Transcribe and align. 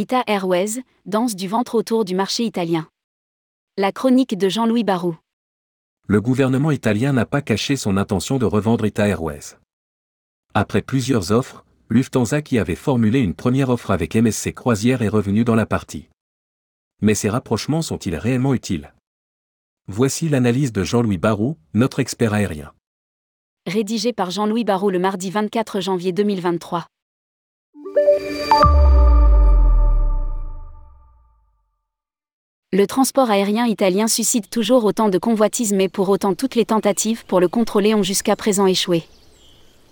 Ita 0.00 0.22
Airways, 0.28 0.84
danse 1.06 1.34
du 1.34 1.48
ventre 1.48 1.74
autour 1.74 2.04
du 2.04 2.14
marché 2.14 2.44
italien. 2.44 2.86
La 3.76 3.90
chronique 3.90 4.38
de 4.38 4.48
Jean-Louis 4.48 4.84
Barou. 4.84 5.16
Le 6.06 6.20
gouvernement 6.20 6.70
italien 6.70 7.12
n'a 7.12 7.26
pas 7.26 7.42
caché 7.42 7.74
son 7.74 7.96
intention 7.96 8.38
de 8.38 8.44
revendre 8.44 8.86
Ita 8.86 9.08
Airways. 9.08 9.56
Après 10.54 10.82
plusieurs 10.82 11.32
offres, 11.32 11.64
Lufthansa 11.90 12.42
qui 12.42 12.60
avait 12.60 12.76
formulé 12.76 13.18
une 13.18 13.34
première 13.34 13.70
offre 13.70 13.90
avec 13.90 14.14
MSC 14.14 14.54
Croisière 14.54 15.02
est 15.02 15.08
revenu 15.08 15.42
dans 15.42 15.56
la 15.56 15.66
partie. 15.66 16.08
Mais 17.02 17.16
ces 17.16 17.28
rapprochements 17.28 17.82
sont-ils 17.82 18.14
réellement 18.14 18.54
utiles? 18.54 18.94
Voici 19.88 20.28
l'analyse 20.28 20.70
de 20.70 20.84
Jean-Louis 20.84 21.18
Barou, 21.18 21.56
notre 21.74 21.98
expert 21.98 22.34
aérien. 22.34 22.72
Rédigé 23.66 24.12
par 24.12 24.30
Jean-Louis 24.30 24.62
Barou 24.62 24.90
le 24.90 25.00
mardi 25.00 25.30
24 25.30 25.80
janvier 25.80 26.12
2023. 26.12 26.86
Le 32.70 32.86
transport 32.86 33.30
aérien 33.30 33.64
italien 33.64 34.08
suscite 34.08 34.50
toujours 34.50 34.84
autant 34.84 35.08
de 35.08 35.16
convoitises 35.16 35.72
mais 35.72 35.88
pour 35.88 36.10
autant 36.10 36.34
toutes 36.34 36.54
les 36.54 36.66
tentatives 36.66 37.24
pour 37.24 37.40
le 37.40 37.48
contrôler 37.48 37.94
ont 37.94 38.02
jusqu'à 38.02 38.36
présent 38.36 38.66
échoué. 38.66 39.04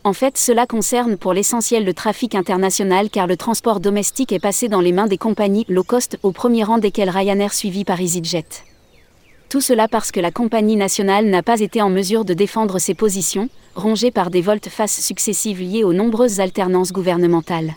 En 0.04 0.12
fait, 0.12 0.36
cela 0.36 0.66
concerne 0.66 1.16
pour 1.16 1.32
l'essentiel 1.32 1.86
le 1.86 1.94
trafic 1.94 2.34
international 2.34 3.08
car 3.08 3.26
le 3.26 3.38
transport 3.38 3.80
domestique 3.80 4.30
est 4.30 4.38
passé 4.38 4.68
dans 4.68 4.82
les 4.82 4.92
mains 4.92 5.06
des 5.06 5.16
compagnies 5.16 5.64
low 5.70 5.84
cost 5.84 6.18
au 6.22 6.32
premier 6.32 6.64
rang 6.64 6.76
desquelles 6.76 7.08
Ryanair 7.08 7.54
suivi 7.54 7.86
par 7.86 7.98
EasyJet. 7.98 8.44
Tout 9.48 9.62
cela 9.62 9.88
parce 9.88 10.12
que 10.12 10.20
la 10.20 10.30
compagnie 10.30 10.76
nationale 10.76 11.30
n'a 11.30 11.42
pas 11.42 11.60
été 11.60 11.80
en 11.80 11.88
mesure 11.88 12.26
de 12.26 12.34
défendre 12.34 12.78
ses 12.78 12.92
positions, 12.92 13.48
rongées 13.74 14.10
par 14.10 14.28
des 14.28 14.42
volte-face 14.42 15.00
successives 15.00 15.62
liées 15.62 15.84
aux 15.84 15.94
nombreuses 15.94 16.40
alternances 16.40 16.92
gouvernementales. 16.92 17.74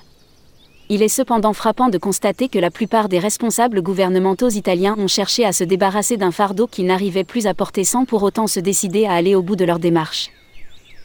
Il 0.92 1.04
est 1.04 1.08
cependant 1.08 1.54
frappant 1.54 1.90
de 1.90 2.00
constater 2.00 2.50
que 2.50 2.58
la 2.58 2.72
plupart 2.72 3.10
des 3.10 3.20
responsables 3.20 3.84
gouvernementaux 3.84 4.50
italiens 4.50 4.96
ont 4.98 5.08
cherché 5.08 5.46
à 5.46 5.54
se 5.54 5.64
débarrasser 5.64 6.18
d'un 6.18 6.32
fardeau 6.32 6.66
qu'ils 6.66 6.88
n'arrivaient 6.88 7.24
plus 7.24 7.46
à 7.46 7.54
porter 7.54 7.84
sans 7.84 8.06
pour 8.06 8.24
autant 8.24 8.48
se 8.48 8.60
décider 8.60 9.06
à 9.06 9.14
aller 9.14 9.36
au 9.36 9.44
bout 9.44 9.56
de 9.56 9.66
leur 9.66 9.78
démarche. 9.78 10.32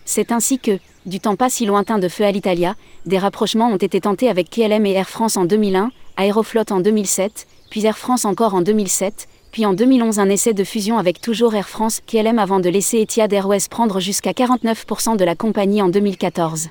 C'est 0.07 0.33
ainsi 0.33 0.59
que, 0.59 0.79
du 1.05 1.21
temps 1.21 1.37
pas 1.37 1.51
si 1.51 1.67
lointain 1.67 1.99
de 1.99 2.09
feu 2.09 2.25
à 2.25 2.33
l'Italia, 2.33 2.77
des 3.05 3.19
rapprochements 3.19 3.69
ont 3.69 3.77
été 3.77 4.01
tentés 4.01 4.31
avec 4.31 4.49
KLM 4.49 4.87
et 4.87 4.93
Air 4.93 5.11
France 5.11 5.37
en 5.37 5.45
2001, 5.45 5.91
Aeroflot 6.17 6.65
en 6.71 6.81
2007, 6.81 7.47
puis 7.69 7.85
Air 7.85 7.99
France 7.99 8.25
encore 8.25 8.55
en 8.55 8.63
2007, 8.63 9.29
puis 9.53 9.67
en 9.67 9.75
2011 9.75 10.19
un 10.19 10.31
essai 10.31 10.55
de 10.55 10.65
fusion 10.65 10.97
avec 10.97 11.21
toujours 11.21 11.55
Air 11.55 11.69
France 11.69 12.01
KLM 12.07 12.39
avant 12.39 12.59
de 12.59 12.71
laisser 12.71 13.01
Etihad 13.01 13.31
Airways 13.35 13.69
prendre 13.69 14.01
jusqu'à 14.01 14.33
49% 14.33 15.19
de 15.19 15.25
la 15.27 15.35
compagnie 15.35 15.83
en 15.83 15.91
2014. 15.91 16.71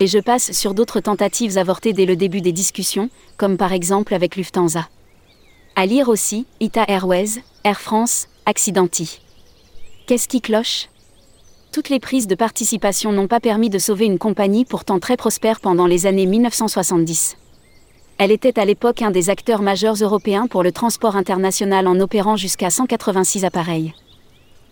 Et 0.00 0.06
je 0.06 0.18
passe 0.18 0.52
sur 0.52 0.74
d'autres 0.74 1.00
tentatives 1.00 1.56
avortées 1.56 1.92
dès 1.92 2.06
le 2.06 2.16
début 2.16 2.40
des 2.40 2.52
discussions, 2.52 3.10
comme 3.36 3.56
par 3.56 3.72
exemple 3.72 4.14
avec 4.14 4.36
Lufthansa. 4.36 4.88
À 5.76 5.86
lire 5.86 6.08
aussi, 6.08 6.46
Ita 6.60 6.84
Airways, 6.88 7.42
Air 7.64 7.80
France, 7.80 8.28
Accidenti. 8.46 9.20
Qu'est-ce 10.06 10.28
qui 10.28 10.40
cloche? 10.40 10.88
Toutes 11.72 11.88
les 11.88 11.98
prises 11.98 12.28
de 12.28 12.34
participation 12.34 13.10
n'ont 13.10 13.26
pas 13.26 13.40
permis 13.40 13.70
de 13.70 13.78
sauver 13.78 14.04
une 14.04 14.18
compagnie 14.18 14.64
pourtant 14.64 15.00
très 15.00 15.16
prospère 15.16 15.60
pendant 15.60 15.86
les 15.86 16.06
années 16.06 16.26
1970. 16.26 17.36
Elle 18.18 18.30
était 18.30 18.60
à 18.60 18.64
l'époque 18.64 19.02
un 19.02 19.10
des 19.10 19.28
acteurs 19.28 19.62
majeurs 19.62 19.96
européens 19.96 20.46
pour 20.46 20.62
le 20.62 20.70
transport 20.70 21.16
international 21.16 21.88
en 21.88 21.98
opérant 21.98 22.36
jusqu'à 22.36 22.70
186 22.70 23.44
appareils. 23.44 23.92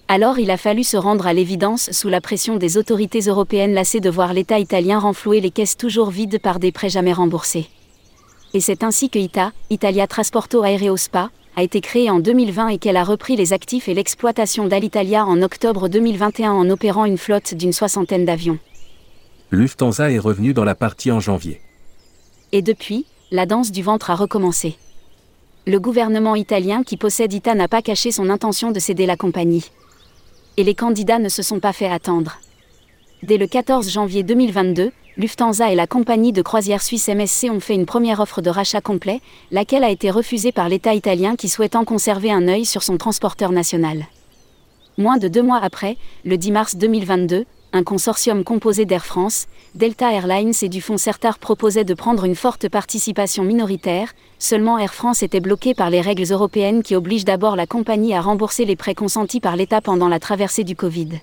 Alors 0.09 0.39
il 0.39 0.51
a 0.51 0.57
fallu 0.57 0.85
se 0.85 0.97
rendre 0.97 1.27
à 1.27 1.33
l'évidence 1.33 1.91
sous 1.93 2.09
la 2.09 2.21
pression 2.21 2.57
des 2.57 2.77
autorités 2.77 3.21
européennes 3.21 3.73
lassées 3.73 4.01
de 4.01 4.11
voir 4.11 4.35
l'État 4.35 4.59
italien 4.59 4.99
renflouer 4.99 5.41
les 5.41 5.51
caisses 5.51 5.77
toujours 5.77 6.11
vides 6.11 6.39
par 6.39 6.59
des 6.59 6.73
prêts 6.73 6.91
jamais 6.91 7.13
remboursés. 7.13 7.67
Et 8.55 8.61
c'est 8.61 8.85
ainsi 8.85 9.09
que 9.09 9.19
ITA, 9.19 9.53
Italia 9.71 10.07
Trasporto 10.07 10.65
Aereospa, 10.65 11.31
a 11.57 11.63
été 11.63 11.81
créée 11.81 12.11
en 12.11 12.19
2020 12.19 12.69
et 12.69 12.79
qu'elle 12.79 12.97
a 12.97 13.05
repris 13.05 13.37
les 13.37 13.53
actifs 13.53 13.89
et 13.89 13.95
l'exploitation 13.95 14.67
d'Alitalia 14.67 15.25
en 15.25 15.41
octobre 15.41 15.89
2021 15.89 16.53
en 16.53 16.69
opérant 16.69 17.05
une 17.05 17.19
flotte 17.19 17.55
d'une 17.55 17.73
soixantaine 17.73 18.25
d'avions. 18.25 18.59
Lufthansa 19.51 20.11
est 20.11 20.19
revenu 20.19 20.55
dans 20.55 20.65
la 20.65 20.75
partie 20.75 21.11
en 21.11 21.21
janvier. 21.21 21.61
Et 22.53 22.63
depuis, 22.63 23.07
la 23.31 23.47
danse 23.47 23.71
du 23.71 23.83
ventre 23.83 24.11
a 24.11 24.15
recommencé. 24.15 24.77
Le 25.67 25.79
gouvernement 25.79 26.35
italien 26.35 26.83
qui 26.83 26.97
possède 26.97 27.33
ITA 27.33 27.55
n'a 27.55 27.69
pas 27.69 27.83
caché 27.83 28.13
son 28.13 28.29
intention 28.31 28.73
de 28.73 28.81
céder 28.81 29.07
la 29.07 29.17
compagnie 29.17 29.71
et 30.57 30.65
les 30.65 30.75
candidats 30.75 31.19
ne 31.19 31.29
se 31.29 31.43
sont 31.43 31.61
pas 31.61 31.73
fait 31.73 31.89
attendre. 31.89 32.39
Dès 33.23 33.39
le 33.39 33.47
14 33.47 33.91
janvier 33.91 34.23
2022, 34.23 34.93
Lufthansa 35.17 35.71
et 35.71 35.75
la 35.75 35.87
compagnie 35.87 36.33
de 36.33 36.43
croisière 36.43 36.83
suisse 36.83 37.09
MSC 37.09 37.51
ont 37.51 37.61
fait 37.61 37.75
une 37.75 37.87
première 37.87 38.21
offre 38.21 38.41
de 38.41 38.51
rachat 38.51 38.81
complet, 38.81 39.21
laquelle 39.51 39.85
a 39.85 39.91
été 39.91 40.11
refusée 40.11 40.53
par 40.53 40.69
l'État 40.69 40.95
italien 40.95 41.37
qui 41.37 41.49
souhaitant 41.49 41.85
conserver 41.85 42.33
un 42.33 42.49
œil 42.49 42.65
sur 42.65 42.83
son 42.83 42.97
transporteur 42.97 43.53
national. 43.53 44.07
Moins 44.99 45.19
de 45.19 45.29
deux 45.29 45.43
mois 45.43 45.61
après, 45.63 45.97
le 46.25 46.37
10 46.37 46.51
mars 46.53 46.77
2022, 46.77 47.45
un 47.75 47.85
consortium 47.85 48.45
composé 48.45 48.85
d'Air 48.85 49.05
France, 49.05 49.47
Delta 49.75 50.13
Airlines 50.13 50.53
et 50.61 50.69
du 50.69 50.83
fonds 50.83 50.99
Certar 50.99 51.39
proposait 51.39 51.85
de 51.85 51.95
prendre 51.95 52.25
une 52.25 52.35
forte 52.35 52.69
participation 52.69 53.45
minoritaire, 53.45 54.13
seulement 54.39 54.79
Air 54.79 54.93
France 54.93 55.23
était 55.23 55.41
bloqué 55.41 55.73
par 55.73 55.89
les 55.89 56.03
règles 56.03 56.31
européennes 56.31 56.83
qui 56.83 56.95
obligent 56.95 57.25
d'abord 57.25 57.57
la 57.57 57.67
compagnie 57.67 58.15
à 58.15 58.21
rembourser 58.21 58.67
les 58.67 58.77
prêts 58.77 58.95
consentis 58.95 59.41
par 59.41 59.57
l'État 59.57 59.81
pendant 59.81 60.09
la 60.09 60.21
traversée 60.21 60.65
du 60.65 60.77
Covid. 60.77 61.21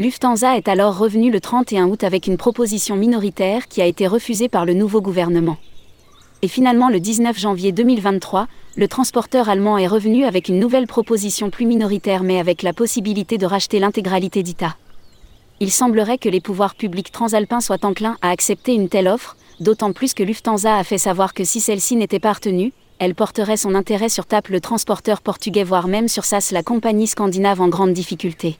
Lufthansa 0.00 0.56
est 0.56 0.66
alors 0.66 0.98
revenu 0.98 1.30
le 1.30 1.40
31 1.40 1.86
août 1.86 2.02
avec 2.02 2.26
une 2.26 2.36
proposition 2.38 2.96
minoritaire 2.96 3.68
qui 3.68 3.80
a 3.80 3.86
été 3.86 4.08
refusée 4.08 4.48
par 4.48 4.66
le 4.66 4.74
nouveau 4.74 5.00
gouvernement. 5.00 5.58
Et 6.44 6.48
finalement 6.48 6.88
le 6.88 6.98
19 6.98 7.38
janvier 7.38 7.70
2023, 7.70 8.48
le 8.74 8.88
transporteur 8.88 9.48
allemand 9.48 9.78
est 9.78 9.86
revenu 9.86 10.24
avec 10.24 10.48
une 10.48 10.58
nouvelle 10.58 10.88
proposition 10.88 11.50
plus 11.50 11.66
minoritaire 11.66 12.24
mais 12.24 12.40
avec 12.40 12.62
la 12.62 12.72
possibilité 12.72 13.38
de 13.38 13.46
racheter 13.46 13.78
l'intégralité 13.78 14.42
d'ITA 14.42 14.74
il 15.62 15.70
semblerait 15.70 16.18
que 16.18 16.28
les 16.28 16.40
pouvoirs 16.40 16.74
publics 16.74 17.12
transalpins 17.12 17.60
soient 17.60 17.86
enclins 17.86 18.16
à 18.20 18.30
accepter 18.30 18.74
une 18.74 18.88
telle 18.88 19.06
offre, 19.06 19.36
d'autant 19.60 19.92
plus 19.92 20.12
que 20.12 20.24
Lufthansa 20.24 20.76
a 20.76 20.82
fait 20.82 20.98
savoir 20.98 21.34
que 21.34 21.44
si 21.44 21.60
celle-ci 21.60 21.94
n'était 21.94 22.18
pas 22.18 22.32
retenue, 22.32 22.72
elle 22.98 23.14
porterait 23.14 23.56
son 23.56 23.76
intérêt 23.76 24.08
sur 24.08 24.26
TAP 24.26 24.48
le 24.48 24.60
transporteur 24.60 25.20
portugais 25.20 25.62
voire 25.62 25.86
même 25.86 26.08
sur 26.08 26.24
SAS 26.24 26.50
la 26.50 26.64
compagnie 26.64 27.06
scandinave 27.06 27.60
en 27.60 27.68
grande 27.68 27.92
difficulté. 27.92 28.58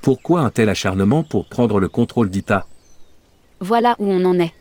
Pourquoi 0.00 0.40
un 0.40 0.48
tel 0.48 0.70
acharnement 0.70 1.22
pour 1.22 1.50
prendre 1.50 1.80
le 1.80 1.90
contrôle 1.90 2.30
d'ITA 2.30 2.64
Voilà 3.60 3.94
où 3.98 4.06
on 4.06 4.24
en 4.24 4.40
est 4.40 4.54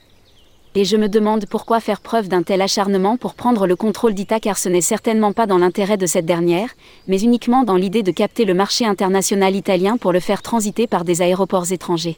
et 0.76 0.84
je 0.84 0.98
me 0.98 1.08
demande 1.08 1.46
pourquoi 1.46 1.80
faire 1.80 2.02
preuve 2.02 2.28
d'un 2.28 2.44
tel 2.44 2.62
acharnement 2.62 3.16
pour 3.16 3.34
prendre 3.34 3.66
le 3.66 3.78
contrôle 3.78 4.14
d'ITA 4.14 4.42
car 4.42 4.58
ce 4.58 4.68
n'est 4.68 4.82
certainement 4.82 5.32
pas 5.32 5.48
dans 5.48 5.58
l'intérêt 5.58 5.96
de 5.96 6.06
cette 6.06 6.26
dernière, 6.26 6.70
mais 7.08 7.22
uniquement 7.22 7.64
dans 7.64 7.78
l'idée 7.78 8.04
de 8.04 8.12
capter 8.12 8.44
le 8.44 8.54
marché 8.54 8.86
international 8.86 9.56
italien 9.56 9.96
pour 9.96 10.12
le 10.12 10.20
faire 10.20 10.42
transiter 10.42 10.86
par 10.86 11.06
des 11.06 11.22
aéroports 11.22 11.72
étrangers. 11.72 12.18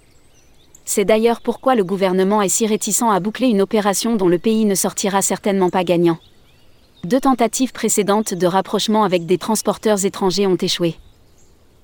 C'est 0.85 1.05
d'ailleurs 1.05 1.41
pourquoi 1.41 1.75
le 1.75 1.83
gouvernement 1.83 2.41
est 2.41 2.49
si 2.49 2.65
réticent 2.65 3.03
à 3.03 3.19
boucler 3.19 3.47
une 3.47 3.61
opération 3.61 4.15
dont 4.15 4.27
le 4.27 4.39
pays 4.39 4.65
ne 4.65 4.75
sortira 4.75 5.21
certainement 5.21 5.69
pas 5.69 5.83
gagnant. 5.83 6.17
Deux 7.03 7.19
tentatives 7.19 7.73
précédentes 7.73 8.33
de 8.33 8.47
rapprochement 8.47 9.03
avec 9.03 9.27
des 9.27 9.37
transporteurs 9.37 10.03
étrangers 10.03 10.47
ont 10.47 10.55
échoué. 10.55 10.95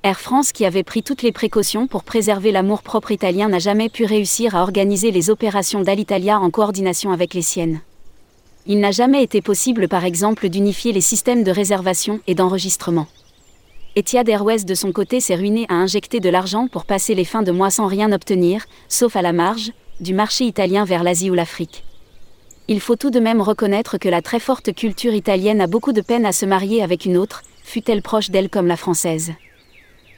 Air 0.06 0.20
France 0.20 0.52
qui 0.52 0.66
avait 0.66 0.84
pris 0.84 1.02
toutes 1.02 1.22
les 1.22 1.32
précautions 1.32 1.88
pour 1.88 2.04
préserver 2.04 2.52
l'amour-propre 2.52 3.12
italien 3.12 3.48
n'a 3.48 3.60
jamais 3.60 3.88
pu 3.88 4.04
réussir 4.04 4.54
à 4.54 4.62
organiser 4.62 5.12
les 5.12 5.30
opérations 5.30 5.80
d'Alitalia 5.80 6.42
en 6.42 6.50
coordination 6.50 7.14
avec 7.14 7.34
les 7.34 7.42
siennes. 7.42 7.80
Il 8.66 8.82
n'a 8.82 8.92
jamais 8.92 9.24
été 9.24 9.42
possible 9.42 9.88
par 9.88 10.04
exemple 10.04 10.50
d'unifier 10.50 10.92
les 10.92 11.00
systèmes 11.00 11.46
de 11.46 11.52
réservation 11.52 12.20
et 12.28 12.36
d'enregistrement. 12.36 13.08
Etihad 13.96 14.28
Airways 14.28 14.66
de 14.66 14.76
son 14.76 14.92
côté 14.92 15.22
s'est 15.22 15.36
ruiné 15.36 15.66
à 15.70 15.76
injecter 15.76 16.20
de 16.20 16.28
l'argent 16.30 16.68
pour 16.68 16.84
passer 16.84 17.16
les 17.16 17.24
fins 17.24 17.44
de 17.44 17.54
mois 17.54 17.70
sans 17.70 17.88
rien 17.88 18.12
obtenir, 18.12 18.66
sauf 18.90 19.16
à 19.16 19.22
la 19.22 19.32
marge, 19.32 19.72
du 20.02 20.14
marché 20.14 20.44
italien 20.44 20.84
vers 20.84 21.04
l'Asie 21.04 21.32
ou 21.32 21.34
l'Afrique. 21.34 21.86
Il 22.68 22.82
faut 22.82 22.98
tout 22.98 23.10
de 23.10 23.22
même 23.22 23.40
reconnaître 23.40 23.98
que 23.98 24.10
la 24.10 24.22
très 24.22 24.42
forte 24.42 24.76
culture 24.76 25.14
italienne 25.14 25.62
a 25.62 25.68
beaucoup 25.68 25.94
de 25.94 26.02
peine 26.02 26.26
à 26.26 26.34
se 26.34 26.46
marier 26.46 26.84
avec 26.84 27.06
une 27.06 27.16
autre, 27.16 27.42
fût-elle 27.64 28.02
proche 28.02 28.32
d'elle 28.32 28.50
comme 28.50 28.68
la 28.68 28.76
française. 28.76 29.32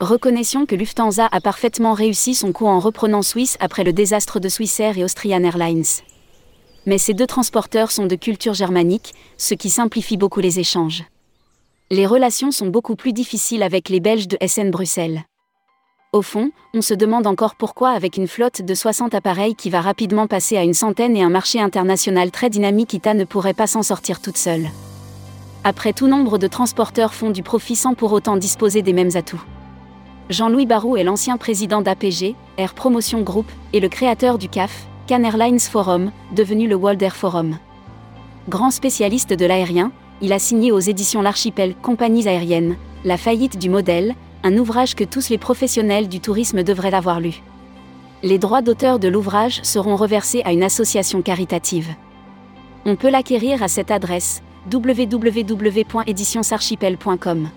Reconnaissons 0.02 0.66
que 0.66 0.76
Lufthansa 0.76 1.30
a 1.32 1.40
parfaitement 1.40 1.94
réussi 1.94 2.36
son 2.36 2.52
coup 2.52 2.66
en 2.66 2.80
reprenant 2.80 3.22
Suisse 3.22 3.56
après 3.62 3.86
le 3.86 3.94
désastre 3.94 4.42
de 4.42 4.50
Swissair 4.50 4.98
et 4.98 5.06
Austrian 5.06 5.42
Airlines. 5.42 5.86
Mais 6.86 6.98
ces 6.98 7.14
deux 7.14 7.26
transporteurs 7.26 7.92
sont 7.92 8.06
de 8.06 8.16
culture 8.16 8.54
germanique, 8.54 9.14
ce 9.38 9.54
qui 9.54 9.70
simplifie 9.70 10.18
beaucoup 10.18 10.42
les 10.42 10.60
échanges. 10.60 11.06
Les 11.92 12.06
relations 12.06 12.52
sont 12.52 12.68
beaucoup 12.68 12.98
plus 12.98 13.14
difficiles 13.14 13.64
avec 13.64 13.88
les 13.88 14.02
Belges 14.02 14.28
de 14.28 14.38
SN 14.46 14.70
Bruxelles. 14.70 15.24
Au 16.12 16.22
fond, 16.22 16.52
on 16.74 16.82
se 16.82 16.94
demande 16.94 17.26
encore 17.26 17.56
pourquoi 17.56 17.92
avec 17.92 18.18
une 18.18 18.28
flotte 18.28 18.62
de 18.62 18.74
60 18.74 19.16
appareils 19.16 19.56
qui 19.56 19.70
va 19.70 19.80
rapidement 19.80 20.28
passer 20.28 20.58
à 20.58 20.64
une 20.64 20.74
centaine 20.74 21.16
et 21.16 21.24
un 21.24 21.30
marché 21.30 21.62
international 21.62 22.32
très 22.32 22.50
dynamique 22.50 22.94
ITA 22.94 23.14
ne 23.14 23.24
pourrait 23.24 23.54
pas 23.54 23.68
s'en 23.68 23.82
sortir 23.82 24.22
toute 24.22 24.38
seule. 24.38 24.68
Après 25.64 25.94
tout 25.94 26.08
nombre 26.08 26.38
de 26.38 26.48
transporteurs 26.48 27.14
font 27.14 27.30
du 27.30 27.44
profit 27.44 27.78
sans 27.78 27.94
pour 27.94 28.12
autant 28.12 28.36
disposer 28.36 28.82
des 28.82 28.94
mêmes 28.94 29.16
atouts. 29.16 29.42
Jean-Louis 30.30 30.66
Barou 30.66 30.98
est 30.98 31.04
l'ancien 31.04 31.38
président 31.38 31.84
d'APG, 31.84 32.34
Air 32.58 32.74
Promotion 32.74 33.22
Group, 33.22 33.46
et 33.74 33.80
le 33.80 33.90
créateur 33.90 34.40
du 34.40 34.50
CAF, 34.50 34.88
Can 35.08 35.24
Airlines 35.24 35.60
Forum, 35.60 36.10
devenu 36.36 36.68
le 36.68 36.74
World 36.76 37.04
Air 37.04 37.16
Forum. 37.16 37.60
Grand 38.50 38.72
spécialiste 38.72 39.34
de 39.34 39.46
l'aérien, 39.46 39.92
il 40.22 40.34
a 40.34 40.40
signé 40.40 40.72
aux 40.72 40.80
éditions 40.80 41.22
L'Archipel 41.22 41.76
Compagnies 41.76 42.28
aériennes, 42.28 42.76
La 43.04 43.18
faillite 43.18 43.60
du 43.60 43.70
modèle, 43.70 44.16
un 44.44 44.58
ouvrage 44.58 44.96
que 44.96 45.04
tous 45.04 45.30
les 45.30 45.38
professionnels 45.38 46.08
du 46.08 46.20
tourisme 46.20 46.64
devraient 46.64 46.96
avoir 46.96 47.20
lu. 47.20 47.44
Les 48.24 48.40
droits 48.40 48.64
d'auteur 48.64 48.98
de 48.98 49.08
l'ouvrage 49.08 49.60
seront 49.62 49.96
reversés 49.96 50.42
à 50.44 50.54
une 50.54 50.64
association 50.64 51.22
caritative. 51.22 51.94
On 52.86 52.96
peut 52.96 53.12
l'acquérir 53.12 53.62
à 53.62 53.68
cette 53.68 53.92
adresse 53.92 54.42
www.éditionsarchipel.com. 54.74 57.50